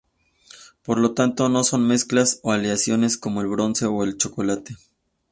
Por 0.81 0.97
lo 0.97 1.11
tanto, 1.13 1.47
no 1.47 1.63
son 1.63 1.85
mezclas 1.85 2.39
o 2.41 2.51
aleaciones 2.51 3.17
como 3.19 3.41
el 3.41 3.47
bronce 3.49 3.85
o 3.85 4.03
el 4.03 4.17
chocolate. 4.17 4.75